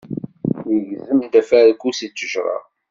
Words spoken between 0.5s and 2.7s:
Yegzem-d afarku si ttejra.